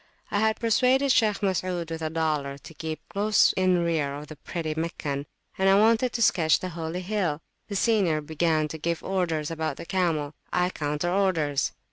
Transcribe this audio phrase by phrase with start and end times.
[0.31, 4.35] I had persuaded Shaykh Masud, with a dollar, to keep close in rear of the
[4.35, 5.27] pretty Meccan;
[5.59, 7.39] and I wanted to sketch the Holy Hill.
[7.67, 10.33] The senior began to give orders about the camelI,
[10.73, 11.73] counter orders.